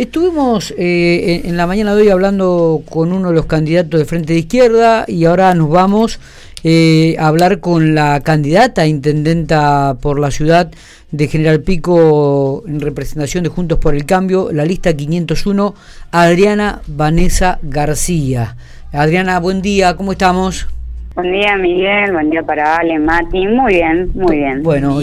Estuvimos 0.00 0.72
eh, 0.78 1.42
en 1.44 1.58
la 1.58 1.66
mañana 1.66 1.94
de 1.94 2.00
hoy 2.00 2.08
hablando 2.08 2.80
con 2.88 3.12
uno 3.12 3.28
de 3.28 3.34
los 3.34 3.44
candidatos 3.44 4.00
de 4.00 4.06
Frente 4.06 4.32
de 4.32 4.38
Izquierda 4.38 5.04
y 5.06 5.26
ahora 5.26 5.52
nos 5.54 5.68
vamos 5.68 6.20
eh, 6.64 7.16
a 7.18 7.26
hablar 7.26 7.60
con 7.60 7.94
la 7.94 8.22
candidata 8.22 8.80
a 8.80 8.86
intendenta 8.86 9.98
por 10.00 10.18
la 10.18 10.30
ciudad 10.30 10.70
de 11.10 11.28
General 11.28 11.60
Pico 11.60 12.64
en 12.66 12.80
representación 12.80 13.44
de 13.44 13.50
Juntos 13.50 13.78
por 13.78 13.94
el 13.94 14.06
Cambio, 14.06 14.48
la 14.50 14.64
lista 14.64 14.96
501, 14.96 15.74
Adriana 16.12 16.80
Vanessa 16.86 17.58
García. 17.60 18.56
Adriana, 18.92 19.38
buen 19.38 19.60
día, 19.60 19.96
¿cómo 19.96 20.12
estamos? 20.12 20.66
Buen 21.14 21.30
día, 21.30 21.58
Miguel. 21.58 22.12
Buen 22.14 22.30
día 22.30 22.42
para 22.42 22.76
Ale, 22.76 22.98
Mati. 22.98 23.46
Muy 23.46 23.74
bien, 23.74 24.10
muy 24.14 24.38
bien. 24.38 24.62
Bueno, 24.62 24.98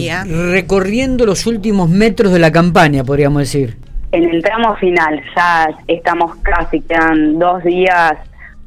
recorriendo 0.50 1.28
los 1.28 1.46
últimos 1.46 1.88
metros 1.88 2.34
de 2.34 2.40
la 2.40 2.52
campaña, 2.52 3.04
podríamos 3.04 3.44
decir. 3.44 3.87
En 4.12 4.24
el 4.24 4.42
tramo 4.42 4.76
final, 4.78 5.22
ya 5.36 5.70
estamos 5.88 6.36
casi, 6.38 6.82
quedan 6.82 7.40
dos 7.40 7.64
días 7.64 8.18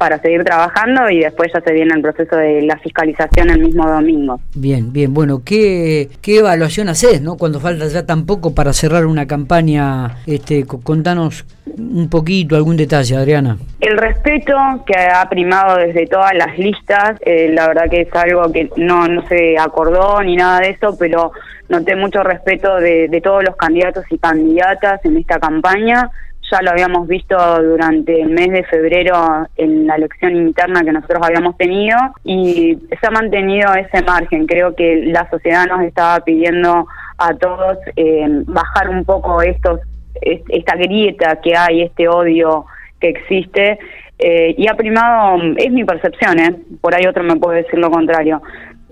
para 0.01 0.19
seguir 0.19 0.45
trabajando 0.45 1.11
y 1.11 1.21
después 1.21 1.51
ya 1.53 1.61
se 1.61 1.75
viene 1.75 1.93
el 1.95 2.01
proceso 2.01 2.35
de 2.35 2.63
la 2.63 2.79
fiscalización 2.79 3.51
el 3.51 3.61
mismo 3.61 3.87
domingo. 3.87 4.41
Bien, 4.55 4.95
bien, 4.95 5.13
bueno, 5.13 5.43
¿qué, 5.45 6.09
qué 6.23 6.39
evaluación 6.39 6.89
haces, 6.89 7.21
no? 7.21 7.37
Cuando 7.37 7.61
falta 7.61 7.87
ya 7.87 8.07
tan 8.07 8.25
poco 8.25 8.55
para 8.55 8.73
cerrar 8.73 9.05
una 9.05 9.27
campaña, 9.27 10.17
este, 10.27 10.65
contanos 10.65 11.45
un 11.77 12.09
poquito, 12.09 12.57
algún 12.57 12.79
detalle, 12.79 13.15
Adriana. 13.15 13.59
El 13.81 13.99
respeto 13.99 14.55
que 14.87 14.97
ha 14.97 15.29
primado 15.29 15.77
desde 15.77 16.07
todas 16.07 16.33
las 16.35 16.59
listas, 16.59 17.19
eh, 17.21 17.51
la 17.53 17.69
verdad 17.69 17.91
que 17.91 18.01
es 18.01 18.15
algo 18.15 18.51
que 18.51 18.71
no, 18.77 19.07
no 19.07 19.27
se 19.29 19.59
acordó 19.59 20.23
ni 20.23 20.35
nada 20.35 20.61
de 20.61 20.71
eso, 20.71 20.97
pero 20.99 21.33
noté 21.71 21.97
mucho 21.97 22.23
respeto 22.23 22.77
de, 22.77 23.21
todos 23.23 23.43
los 23.43 23.57
candidatos 23.57 24.05
y 24.11 24.19
candidatas 24.19 25.03
en 25.05 25.17
esta 25.17 25.39
campaña 25.39 26.11
ya 26.51 26.63
lo 26.63 26.73
habíamos 26.73 27.07
visto 27.07 27.37
durante 27.63 28.21
el 28.21 28.31
mes 28.31 28.51
de 28.51 28.65
febrero 28.65 29.47
en 29.57 29.87
la 29.87 29.95
elección 29.95 30.35
interna 30.35 30.83
que 30.83 30.91
nosotros 30.91 31.21
habíamos 31.23 31.57
tenido 31.57 31.97
y 32.25 32.77
se 32.89 33.07
ha 33.07 33.11
mantenido 33.11 33.73
ese 33.75 34.03
margen. 34.03 34.47
Creo 34.47 34.75
que 34.75 35.05
la 35.07 35.31
sociedad 35.31 35.67
nos 35.67 35.83
estaba 35.83 36.19
pidiendo 36.25 36.89
a 37.19 37.35
todos 37.35 37.79
eh, 37.95 38.27
bajar 38.47 38.89
un 38.89 39.05
poco 39.05 39.43
estos 39.43 39.81
esta 40.23 40.77
grieta 40.77 41.41
que 41.41 41.57
hay, 41.57 41.83
este 41.83 42.09
odio 42.09 42.67
que 43.01 43.09
existe. 43.11 43.79
Eh, 44.19 44.55
y 44.59 44.69
ha 44.69 44.75
primado, 44.75 45.41
es 45.57 45.71
mi 45.73 45.85
percepción, 45.85 46.39
¿eh? 46.39 46.55
por 46.83 46.95
ahí 46.95 47.07
otro 47.07 47.23
me 47.23 47.37
puede 47.37 47.63
decir 47.63 47.79
lo 47.79 47.91
contrario, 47.91 48.43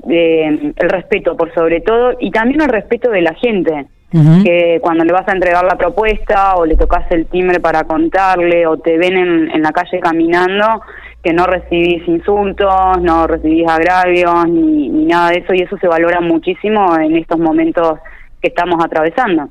el 0.09 0.75
respeto 0.77 1.37
por 1.37 1.53
sobre 1.55 1.81
todo 1.81 2.13
y 2.21 2.31
también 2.31 2.63
el 2.63 2.69
respeto 2.69 3.11
de 3.11 3.23
la 3.23 3.35
gente 3.35 3.87
que 4.11 4.79
cuando 4.81 5.05
le 5.05 5.13
vas 5.13 5.29
a 5.29 5.33
entregar 5.33 5.65
la 5.65 5.77
propuesta 5.77 6.57
o 6.57 6.65
le 6.65 6.77
tocas 6.77 7.05
el 7.11 7.27
timbre 7.27 7.61
para 7.61 7.85
contarle 7.85 8.67
o 8.67 8.79
te 8.79 8.97
ven 8.97 9.17
en, 9.17 9.63
la 9.63 9.71
calle 9.71 10.01
caminando, 10.01 10.81
que 11.23 11.33
no 11.35 11.47
recibís 11.47 12.09
insultos, 12.09 13.03
no 13.03 13.27
recibís 13.27 13.69
agravios 13.69 14.49
ni, 14.49 14.89
nada 15.05 15.31
de 15.31 15.41
eso 15.41 15.53
y 15.53 15.61
eso 15.61 15.77
se 15.79 15.87
valora 15.87 16.21
muchísimo 16.23 16.99
en 16.99 17.17
estos 17.17 17.39
momentos 17.39 17.99
que 18.41 18.49
estamos 18.49 18.83
atravesando. 18.83 19.51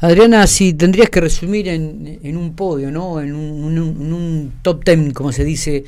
Adriana, 0.00 0.46
si 0.46 0.74
tendrías 0.74 1.10
que 1.10 1.20
resumir 1.20 1.68
en, 1.68 2.18
en 2.22 2.36
un 2.36 2.56
podio, 2.56 2.90
¿no? 2.90 3.20
En 3.20 3.34
un, 3.34 3.76
en 3.76 4.12
un 4.12 4.52
top 4.62 4.82
ten, 4.82 5.12
como 5.12 5.30
se 5.30 5.44
dice, 5.44 5.84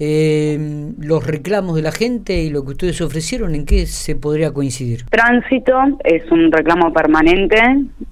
eh, 0.00 0.92
los 0.98 1.26
reclamos 1.26 1.74
de 1.74 1.82
la 1.82 1.92
gente 1.92 2.34
y 2.34 2.50
lo 2.50 2.62
que 2.64 2.70
ustedes 2.70 3.00
ofrecieron, 3.00 3.54
¿en 3.54 3.66
qué 3.66 3.86
se 3.86 4.14
podría 4.14 4.52
coincidir? 4.52 5.04
Tránsito 5.10 5.76
es 6.04 6.30
un 6.30 6.52
reclamo 6.52 6.92
permanente, 6.92 7.60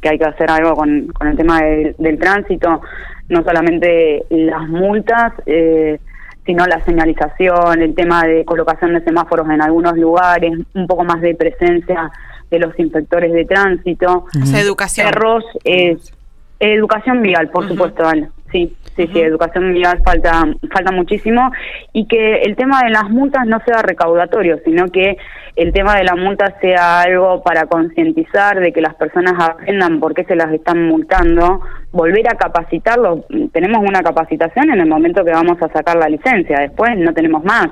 que 0.01 0.09
hay 0.09 0.19
que 0.19 0.25
hacer 0.25 0.51
algo 0.51 0.75
con, 0.75 1.07
con 1.09 1.29
el 1.29 1.37
tema 1.37 1.61
del 1.61 2.19
tránsito, 2.19 2.81
no 3.29 3.45
solamente 3.45 4.25
las 4.31 4.69
multas, 4.69 5.33
eh, 5.47 5.99
sino 6.45 6.65
la 6.67 6.85
señalización, 6.85 7.83
el 7.83 7.95
tema 7.95 8.25
de 8.25 8.45
colocación 8.45 8.95
de 8.95 9.03
semáforos 9.03 9.49
en 9.51 9.61
algunos 9.61 9.97
lugares, 9.97 10.53
un 10.75 10.87
poco 10.87 11.05
más 11.05 11.21
de 11.21 11.35
presencia 11.35 12.11
de 12.51 12.59
los 12.59 12.79
inspectores 12.79 13.33
de 13.33 13.45
tránsito. 13.45 14.27
educación. 14.55 15.11
Perros, 15.11 15.45
es 15.65 16.13
educación 16.61 17.23
vial, 17.23 17.51
por 17.51 17.69
supuesto, 17.69 18.05
sí. 18.51 18.77
Sí, 18.97 19.07
sí, 19.13 19.21
educación 19.21 19.75
vial 19.75 20.01
falta, 20.03 20.47
falta 20.73 20.91
muchísimo 20.91 21.53
y 21.93 22.07
que 22.07 22.41
el 22.41 22.57
tema 22.57 22.83
de 22.83 22.89
las 22.89 23.11
multas 23.11 23.47
no 23.47 23.61
sea 23.67 23.83
recaudatorio, 23.83 24.59
sino 24.65 24.87
que 24.87 25.19
el 25.55 25.75
tema 25.75 25.97
de 25.97 26.05
la 26.05 26.15
multa 26.15 26.59
sea 26.63 27.03
algo 27.03 27.43
para 27.43 27.67
concientizar 27.67 28.59
de 28.59 28.73
que 28.73 28.81
las 28.81 28.95
personas 28.95 29.35
aprendan 29.39 30.01
por 30.01 30.15
qué 30.15 30.25
se 30.25 30.35
las 30.35 30.51
están 30.51 30.89
multando, 30.89 31.61
volver 31.93 32.27
a 32.31 32.39
capacitarlos. 32.39 33.27
Tenemos 33.53 33.87
una 33.87 34.03
capacitación 34.03 34.71
en 34.71 34.81
el 34.81 34.89
momento 34.89 35.27
que 35.27 35.31
vamos 35.31 35.61
a 35.61 35.69
sacar 35.69 35.97
la 35.97 36.09
licencia, 36.09 36.61
después 36.61 36.97
no 36.97 37.13
tenemos 37.13 37.45
más. 37.45 37.69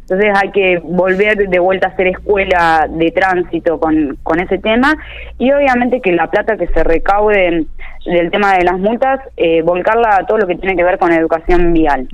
Entonces 0.00 0.32
hay 0.42 0.50
que 0.52 0.78
volver 0.82 1.36
de 1.36 1.58
vuelta 1.58 1.88
a 1.88 1.90
hacer 1.90 2.06
escuela 2.06 2.88
de 2.88 3.10
tránsito 3.10 3.78
con, 3.78 4.16
con 4.22 4.40
ese 4.40 4.56
tema 4.56 4.96
y 5.36 5.52
obviamente 5.52 6.00
que 6.00 6.12
la 6.12 6.30
plata 6.30 6.56
que 6.56 6.68
se 6.68 6.82
recaude 6.82 7.66
del 8.04 8.30
tema 8.30 8.54
de 8.54 8.64
las 8.64 8.78
multas, 8.78 9.20
eh, 9.36 9.62
volcarla 9.62 10.16
a 10.16 10.26
todo 10.26 10.38
lo 10.38 10.46
que 10.46 10.56
tiene 10.56 10.76
que 10.76 10.84
ver 10.84 10.98
con 10.98 11.12
educación 11.12 11.72
vial. 11.72 12.08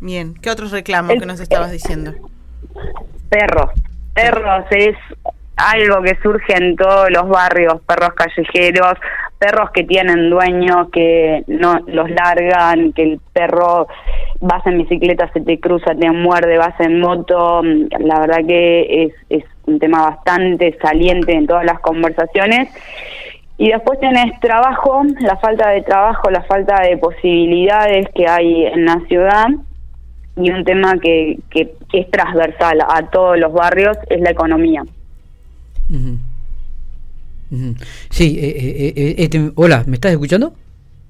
Bien, 0.00 0.34
¿qué 0.34 0.50
otros 0.50 0.70
reclamos 0.70 1.14
que 1.18 1.26
nos 1.26 1.40
estabas 1.40 1.72
diciendo? 1.72 2.14
Perros. 3.28 3.70
Perros 4.14 4.64
es 4.70 4.96
algo 5.56 6.02
que 6.02 6.16
surge 6.22 6.56
en 6.56 6.76
todos 6.76 7.10
los 7.10 7.28
barrios, 7.28 7.80
perros 7.82 8.14
callejeros, 8.14 8.94
perros 9.38 9.70
que 9.72 9.84
tienen 9.84 10.30
dueños, 10.30 10.88
que 10.90 11.44
no 11.46 11.80
los 11.86 12.10
largan, 12.10 12.92
que 12.92 13.02
el 13.02 13.20
perro 13.32 13.86
vas 14.40 14.66
en 14.66 14.78
bicicleta, 14.78 15.30
se 15.32 15.40
te 15.40 15.58
cruza, 15.58 15.94
te 15.94 16.10
muerde, 16.10 16.58
vas 16.58 16.78
en 16.80 17.00
moto, 17.00 17.62
la 17.62 18.20
verdad 18.20 18.46
que 18.46 19.04
es, 19.04 19.12
es 19.30 19.44
un 19.66 19.78
tema 19.78 20.10
bastante 20.10 20.76
saliente 20.80 21.32
en 21.32 21.46
todas 21.46 21.64
las 21.64 21.80
conversaciones. 21.80 22.68
Y 23.58 23.70
después 23.70 23.98
tenés 23.98 24.38
trabajo, 24.40 25.02
la 25.20 25.36
falta 25.36 25.70
de 25.70 25.82
trabajo, 25.82 26.30
la 26.30 26.42
falta 26.44 26.80
de 26.82 26.96
posibilidades 26.96 28.06
que 28.14 28.28
hay 28.28 28.66
en 28.66 28.84
la 28.84 29.00
ciudad 29.08 29.48
y 30.36 30.50
un 30.50 30.64
tema 30.64 30.96
que, 31.00 31.40
es 31.92 32.10
transversal 32.10 32.80
a 32.88 33.02
todos 33.10 33.38
los 33.38 33.52
barrios 33.52 33.96
es 34.08 34.20
la 34.20 34.30
economía. 34.30 34.84
Sí, 38.10 38.38
eh, 38.38 38.48
eh, 38.48 38.92
eh, 38.94 39.14
este, 39.18 39.50
hola, 39.54 39.82
¿me 39.86 39.94
estás 39.94 40.12
escuchando? 40.12 40.52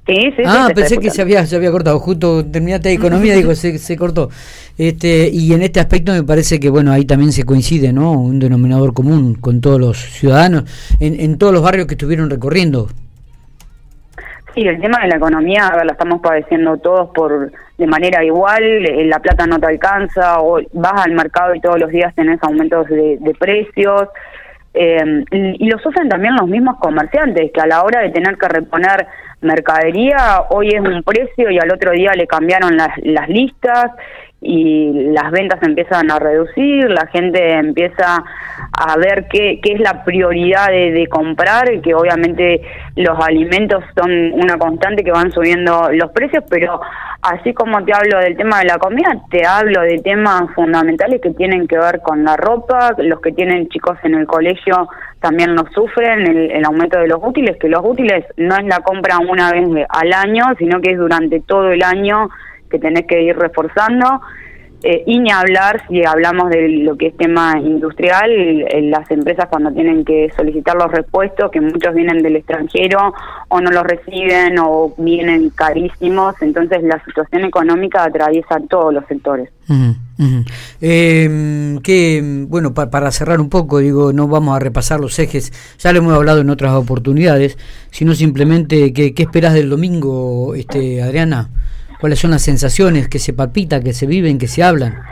Sí, 0.08 0.32
sí, 0.38 0.42
ah, 0.46 0.70
pensé 0.74 0.96
que 0.96 1.10
se 1.10 1.20
había, 1.20 1.44
se 1.44 1.54
había 1.54 1.70
cortado. 1.70 1.98
Justo 1.98 2.46
terminaste 2.46 2.88
de 2.88 2.94
economía, 2.94 3.34
digo, 3.34 3.54
se, 3.54 3.76
se 3.76 3.94
cortó. 3.94 4.30
Este, 4.78 5.28
y 5.30 5.52
en 5.52 5.60
este 5.60 5.80
aspecto 5.80 6.12
me 6.12 6.22
parece 6.22 6.58
que, 6.58 6.70
bueno, 6.70 6.92
ahí 6.92 7.04
también 7.04 7.30
se 7.30 7.44
coincide, 7.44 7.92
¿no? 7.92 8.12
Un 8.12 8.38
denominador 8.38 8.94
común 8.94 9.34
con 9.34 9.60
todos 9.60 9.78
los 9.78 9.98
ciudadanos, 9.98 10.64
en, 10.98 11.20
en 11.20 11.36
todos 11.36 11.52
los 11.52 11.62
barrios 11.62 11.86
que 11.86 11.92
estuvieron 11.92 12.30
recorriendo. 12.30 12.88
Sí, 14.54 14.62
el 14.62 14.80
tema 14.80 15.02
de 15.02 15.08
la 15.08 15.16
economía 15.16 15.70
lo 15.84 15.92
estamos 15.92 16.22
padeciendo 16.22 16.78
todos 16.78 17.10
por 17.14 17.52
de 17.76 17.86
manera 17.86 18.24
igual, 18.24 18.82
la 19.10 19.18
plata 19.18 19.46
no 19.46 19.58
te 19.60 19.66
alcanza, 19.66 20.40
o 20.40 20.58
vas 20.72 21.04
al 21.04 21.12
mercado 21.12 21.54
y 21.54 21.60
todos 21.60 21.78
los 21.78 21.90
días 21.90 22.14
tenés 22.14 22.42
aumentos 22.42 22.88
de, 22.88 23.18
de 23.20 23.34
precios, 23.34 24.08
eh, 24.72 25.24
y 25.30 25.68
lo 25.68 25.78
sufren 25.78 26.08
también 26.08 26.34
los 26.34 26.48
mismos 26.48 26.76
comerciantes, 26.80 27.50
que 27.52 27.60
a 27.60 27.66
la 27.66 27.82
hora 27.82 28.00
de 28.00 28.10
tener 28.10 28.36
que 28.38 28.48
reponer 28.48 29.06
mercadería, 29.40 30.44
hoy 30.50 30.68
es 30.68 30.80
un 30.80 31.02
precio 31.02 31.50
y 31.50 31.58
al 31.58 31.72
otro 31.72 31.92
día 31.92 32.12
le 32.14 32.26
cambiaron 32.26 32.76
las, 32.76 32.90
las 33.02 33.28
listas 33.28 33.92
y 34.40 34.92
las 35.10 35.32
ventas 35.32 35.60
empiezan 35.62 36.10
a 36.10 36.18
reducir, 36.18 36.88
la 36.90 37.06
gente 37.08 37.54
empieza 37.54 38.22
a 38.72 38.96
ver 38.96 39.26
qué, 39.28 39.60
qué 39.60 39.72
es 39.72 39.80
la 39.80 40.04
prioridad 40.04 40.68
de, 40.68 40.92
de 40.92 41.06
comprar, 41.08 41.80
que 41.80 41.94
obviamente 41.94 42.62
los 42.94 43.18
alimentos 43.20 43.82
son 43.96 44.10
una 44.32 44.56
constante 44.56 45.02
que 45.02 45.10
van 45.10 45.32
subiendo 45.32 45.90
los 45.92 46.12
precios, 46.12 46.44
pero 46.48 46.80
así 47.22 47.52
como 47.52 47.84
te 47.84 47.92
hablo 47.92 48.18
del 48.20 48.36
tema 48.36 48.60
de 48.60 48.66
la 48.66 48.78
comida, 48.78 49.20
te 49.30 49.44
hablo 49.44 49.80
de 49.80 49.98
temas 49.98 50.44
fundamentales 50.54 51.20
que 51.20 51.30
tienen 51.30 51.66
que 51.66 51.78
ver 51.78 52.00
con 52.00 52.24
la 52.24 52.36
ropa, 52.36 52.94
los 52.98 53.20
que 53.20 53.32
tienen 53.32 53.68
chicos 53.68 53.98
en 54.04 54.14
el 54.14 54.26
colegio 54.26 54.88
también 55.20 55.54
lo 55.54 55.64
sufren, 55.72 56.26
el, 56.26 56.50
el 56.50 56.64
aumento 56.64 56.98
de 56.98 57.08
los 57.08 57.18
útiles, 57.22 57.56
que 57.58 57.68
los 57.68 57.84
útiles 57.84 58.24
no 58.36 58.56
es 58.56 58.64
la 58.64 58.80
compra 58.80 59.18
una 59.18 59.50
vez 59.52 59.86
al 59.88 60.12
año, 60.12 60.44
sino 60.58 60.80
que 60.80 60.92
es 60.92 60.98
durante 60.98 61.40
todo 61.40 61.70
el 61.70 61.82
año 61.82 62.28
que 62.70 62.78
tenés 62.78 63.06
que 63.06 63.22
ir 63.22 63.36
reforzando. 63.36 64.20
Eh, 64.82 65.02
y 65.06 65.18
ni 65.18 65.32
hablar 65.32 65.82
si 65.88 66.04
hablamos 66.04 66.50
de 66.50 66.68
lo 66.68 66.96
que 66.96 67.08
es 67.08 67.16
tema 67.16 67.58
industrial, 67.58 68.30
las 68.90 69.10
empresas 69.10 69.48
cuando 69.50 69.72
tienen 69.72 70.04
que 70.04 70.30
solicitar 70.36 70.76
los 70.76 70.90
repuestos, 70.92 71.50
que 71.50 71.60
muchos 71.60 71.94
vienen 71.94 72.22
del 72.22 72.36
extranjero 72.36 73.12
o 73.48 73.60
no 73.60 73.70
los 73.70 73.82
reciben 73.82 74.56
o 74.60 74.94
vienen 74.96 75.50
carísimos, 75.50 76.36
entonces 76.42 76.82
la 76.84 77.02
situación 77.04 77.44
económica 77.44 78.04
atraviesa 78.04 78.60
todos 78.68 78.94
los 78.94 79.04
sectores. 79.06 79.50
Em, 80.80 81.78
que, 81.78 82.44
bueno, 82.48 82.72
para 82.72 83.10
cerrar 83.10 83.40
un 83.40 83.48
poco, 83.48 83.78
digo, 83.78 84.12
no 84.12 84.28
vamos 84.28 84.56
a 84.56 84.60
repasar 84.60 85.00
los 85.00 85.18
ejes, 85.18 85.52
ya 85.78 85.92
lo 85.92 85.98
hemos 85.98 86.14
hablado 86.14 86.40
en 86.40 86.50
otras 86.50 86.72
oportunidades, 86.74 87.58
sino 87.90 88.14
simplemente, 88.14 88.92
¿qué, 88.92 89.12
qué 89.12 89.24
esperas 89.24 89.54
del 89.54 89.70
domingo, 89.70 90.54
este 90.54 91.02
Adriana? 91.02 91.50
¿Cuáles 92.00 92.20
son 92.20 92.30
las 92.30 92.42
sensaciones 92.42 93.08
que 93.08 93.18
se 93.18 93.32
palpitan, 93.32 93.82
que 93.82 93.92
se 93.92 94.06
viven, 94.06 94.38
que 94.38 94.46
se 94.46 94.62
hablan? 94.62 95.02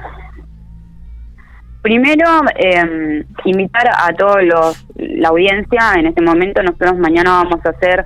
Primero, 1.83 2.43
eh, 2.57 3.25
invitar 3.45 3.89
a 3.89 4.13
todos 4.15 4.43
los, 4.43 4.87
la 4.97 5.29
audiencia. 5.29 5.95
En 5.97 6.07
este 6.07 6.23
momento, 6.23 6.63
nosotros 6.63 6.99
mañana 6.99 7.43
vamos 7.43 7.65
a 7.65 7.71
hacer 7.71 8.05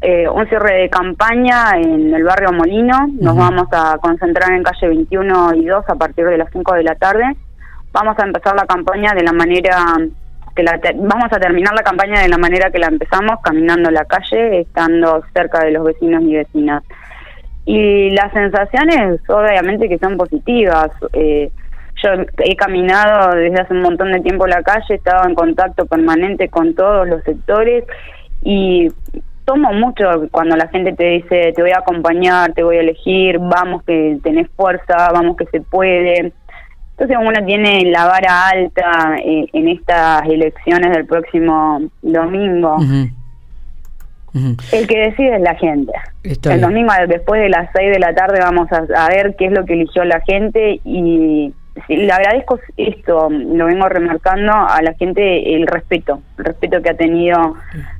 eh, 0.00 0.28
un 0.28 0.48
cierre 0.48 0.82
de 0.82 0.90
campaña 0.90 1.72
en 1.76 2.14
el 2.14 2.22
barrio 2.24 2.52
Molino. 2.52 3.08
Nos 3.20 3.36
vamos 3.36 3.68
a 3.72 3.98
concentrar 3.98 4.52
en 4.52 4.62
calle 4.62 4.88
21 4.88 5.54
y 5.54 5.66
2 5.66 5.84
a 5.88 5.94
partir 5.96 6.26
de 6.26 6.38
las 6.38 6.50
5 6.52 6.74
de 6.74 6.82
la 6.84 6.94
tarde. 6.94 7.24
Vamos 7.92 8.16
a 8.18 8.24
empezar 8.24 8.54
la 8.54 8.66
campaña 8.66 9.12
de 9.14 9.22
la 9.22 9.32
manera 9.32 9.96
que 10.54 10.62
la 10.64 10.78
vamos 10.96 11.32
a 11.32 11.38
terminar 11.38 11.72
la 11.74 11.82
campaña 11.82 12.20
de 12.20 12.28
la 12.28 12.38
manera 12.38 12.70
que 12.70 12.78
la 12.78 12.88
empezamos, 12.88 13.40
caminando 13.42 13.90
la 13.90 14.04
calle, 14.04 14.60
estando 14.60 15.22
cerca 15.32 15.64
de 15.64 15.70
los 15.70 15.84
vecinos 15.84 16.22
y 16.24 16.34
vecinas. 16.34 16.82
Y 17.70 18.08
las 18.12 18.32
sensaciones, 18.32 19.20
obviamente, 19.28 19.90
que 19.90 19.98
son 19.98 20.16
positivas. 20.16 20.88
Eh, 21.12 21.50
yo 22.02 22.10
he 22.38 22.56
caminado 22.56 23.36
desde 23.36 23.60
hace 23.60 23.74
un 23.74 23.82
montón 23.82 24.10
de 24.10 24.20
tiempo 24.20 24.46
la 24.46 24.62
calle, 24.62 24.86
he 24.88 24.94
estado 24.94 25.28
en 25.28 25.34
contacto 25.34 25.84
permanente 25.84 26.48
con 26.48 26.74
todos 26.74 27.06
los 27.06 27.22
sectores 27.24 27.84
y 28.42 28.88
tomo 29.44 29.74
mucho 29.74 30.28
cuando 30.30 30.56
la 30.56 30.68
gente 30.68 30.94
te 30.94 31.04
dice 31.04 31.52
te 31.54 31.60
voy 31.60 31.72
a 31.72 31.80
acompañar, 31.80 32.54
te 32.54 32.62
voy 32.62 32.76
a 32.76 32.80
elegir, 32.80 33.38
vamos 33.38 33.82
que 33.82 34.18
tenés 34.22 34.48
fuerza, 34.56 35.10
vamos 35.12 35.36
que 35.36 35.44
se 35.46 35.60
puede. 35.60 36.32
Entonces 36.92 37.18
uno 37.20 37.44
tiene 37.44 37.82
la 37.90 38.06
vara 38.06 38.48
alta 38.48 39.16
eh, 39.22 39.44
en 39.52 39.68
estas 39.68 40.24
elecciones 40.24 40.90
del 40.92 41.04
próximo 41.04 41.82
domingo. 42.00 42.78
El 44.34 44.86
que 44.86 44.98
decide 44.98 45.36
es 45.36 45.42
la 45.42 45.54
gente. 45.54 45.92
el 46.22 46.60
domingo 46.60 46.92
después 47.08 47.40
de 47.40 47.48
las 47.48 47.70
6 47.72 47.92
de 47.92 47.98
la 47.98 48.14
tarde 48.14 48.40
vamos 48.40 48.68
a, 48.72 49.08
ver 49.08 49.34
qué 49.36 49.46
es 49.46 49.52
lo 49.52 49.64
que 49.64 49.74
eligió 49.74 50.04
la 50.04 50.20
gente 50.20 50.80
y 50.84 51.52
le 51.88 52.12
agradezco 52.12 52.58
esto, 52.76 53.28
lo 53.30 53.66
vengo 53.66 53.88
remarcando 53.88 54.52
a 54.52 54.82
la 54.82 54.94
gente 54.94 55.54
el 55.54 55.66
respeto, 55.66 56.20
el 56.38 56.44
respeto 56.44 56.82
que 56.82 56.90
ha 56.90 56.96
tenido 56.96 57.54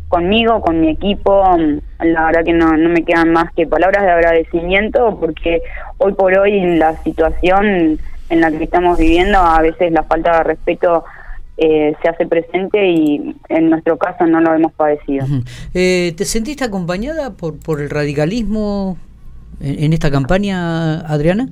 conmigo, 0.08 0.60
con 0.60 0.80
mi 0.80 0.90
equipo. 0.90 1.56
La 2.00 2.26
verdad 2.26 2.44
que 2.44 2.52
no, 2.52 2.76
no 2.76 2.88
me 2.88 3.04
quedan 3.04 3.32
más 3.32 3.52
que 3.54 3.66
palabras 3.66 4.04
de 4.04 4.10
agradecimiento 4.10 5.18
porque 5.20 5.62
hoy 5.98 6.12
por 6.14 6.36
hoy 6.36 6.76
la 6.76 6.96
situación 6.98 7.98
en 8.30 8.40
la 8.40 8.50
que 8.50 8.64
estamos 8.64 8.98
viviendo, 8.98 9.38
a 9.38 9.60
veces 9.62 9.92
la 9.92 10.02
falta 10.02 10.38
de 10.38 10.44
respeto 10.44 11.04
eh, 11.60 11.92
se 12.00 12.08
hace 12.08 12.24
presente 12.24 12.88
y 12.88 13.34
en 13.48 13.70
nuestro 13.70 13.98
caso 13.98 14.24
no 14.26 14.40
lo 14.40 14.54
hemos 14.54 14.72
padecido. 14.72 15.26
eh, 15.74 16.14
¿Te 16.16 16.24
sentiste 16.24 16.64
acompañada 16.64 17.32
por, 17.32 17.58
por 17.58 17.80
el 17.80 17.90
radicalismo 17.90 18.96
en, 19.60 19.92
esta 19.92 20.08
campaña, 20.08 21.00
Adriana? 21.00 21.48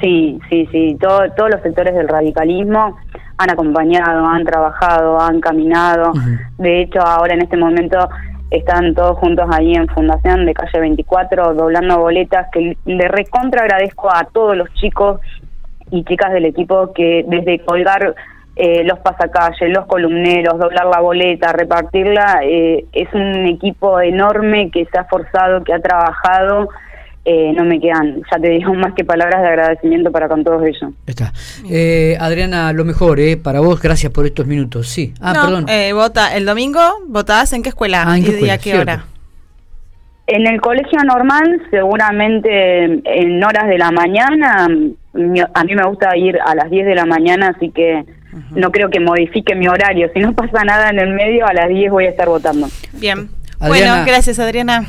Sí, 0.00 0.38
sí, 0.48 0.66
sí. 0.72 0.96
Todo, 0.98 1.30
todos 1.36 1.50
los 1.50 1.62
sectores 1.62 1.94
del 1.94 2.08
radicalismo 2.08 2.96
han 3.36 3.50
acompañado, 3.50 4.26
han 4.26 4.44
trabajado, 4.44 5.20
han 5.20 5.40
caminado. 5.40 6.12
De 6.56 6.82
hecho, 6.82 7.00
ahora 7.00 7.34
en 7.34 7.42
este 7.42 7.58
momento 7.58 8.08
están 8.50 8.94
todos 8.94 9.18
juntos 9.18 9.46
ahí 9.52 9.74
en 9.74 9.88
Fundación 9.88 10.46
de 10.46 10.54
Calle 10.54 10.80
24 10.80 11.52
doblando 11.54 11.98
boletas 11.98 12.46
que 12.50 12.78
le 12.86 13.08
recontra 13.08 13.62
agradezco 13.62 14.08
a 14.10 14.24
todos 14.32 14.56
los 14.56 14.72
chicos 14.74 15.20
y 15.90 16.02
chicas 16.04 16.32
del 16.32 16.46
equipo 16.46 16.92
que 16.94 17.24
desde 17.28 17.58
colgar 17.60 18.14
eh, 18.56 18.84
los 18.84 19.00
pasacalles, 19.00 19.70
los 19.70 19.86
columneros, 19.86 20.58
doblar 20.58 20.86
la 20.86 21.00
boleta, 21.00 21.52
repartirla, 21.52 22.40
eh, 22.44 22.84
es 22.92 23.12
un 23.12 23.46
equipo 23.46 24.00
enorme 24.00 24.70
que 24.70 24.86
se 24.86 24.96
ha 24.96 25.04
forzado, 25.04 25.64
que 25.64 25.72
ha 25.72 25.80
trabajado. 25.80 26.68
Eh, 27.24 27.52
no 27.56 27.64
me 27.64 27.80
quedan, 27.80 28.22
ya 28.30 28.38
te 28.38 28.50
digo, 28.50 28.72
más 28.74 28.92
que 28.94 29.04
palabras 29.04 29.42
de 29.42 29.48
agradecimiento 29.48 30.12
para 30.12 30.28
con 30.28 30.44
todos 30.44 30.62
ellos. 30.62 30.92
Está. 31.06 31.32
Adriana, 32.24 32.72
lo 32.72 32.84
mejor, 32.84 33.18
eh, 33.18 33.36
para 33.36 33.58
vos, 33.58 33.80
gracias 33.82 34.12
por 34.12 34.24
estos 34.24 34.46
minutos. 34.46 34.88
Sí. 34.88 35.14
Ah, 35.20 35.32
perdón. 35.32 35.66
vota, 35.94 36.36
el 36.36 36.46
domingo, 36.46 36.80
¿votás 37.08 37.52
en 37.54 37.62
qué 37.62 37.70
escuela? 37.70 38.04
Ah, 38.06 38.16
¿en 38.16 38.24
qué 38.24 38.38
¿Y 38.40 38.50
a 38.50 38.58
qué 38.58 38.78
hora? 38.78 39.06
En 40.26 40.46
el 40.46 40.60
colegio 40.60 41.00
normal, 41.04 41.60
seguramente 41.70 42.84
en 42.84 43.42
horas 43.42 43.66
de 43.66 43.78
la 43.78 43.90
mañana. 43.90 44.66
A 44.66 45.64
mí 45.64 45.74
me 45.74 45.86
gusta 45.86 46.16
ir 46.16 46.38
a 46.40 46.54
las 46.54 46.70
10 46.70 46.86
de 46.86 46.94
la 46.94 47.04
mañana, 47.04 47.52
así 47.54 47.70
que 47.70 48.04
no 48.50 48.70
creo 48.70 48.90
que 48.90 49.00
modifique 49.00 49.54
mi 49.54 49.68
horario. 49.68 50.10
Si 50.12 50.20
no 50.20 50.34
pasa 50.34 50.64
nada 50.64 50.90
en 50.90 50.98
el 50.98 51.14
medio, 51.14 51.46
a 51.46 51.52
las 51.52 51.68
10 51.68 51.90
voy 51.90 52.06
a 52.06 52.10
estar 52.10 52.28
votando. 52.28 52.68
Bien. 52.92 53.28
Bueno, 53.60 54.04
gracias 54.04 54.38
Adriana. 54.38 54.86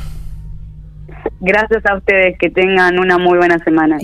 Gracias 1.40 1.84
a 1.86 1.96
ustedes, 1.96 2.36
que 2.38 2.50
tengan 2.50 2.98
una 2.98 3.18
muy 3.18 3.38
buena 3.38 3.58
semana. 3.58 3.94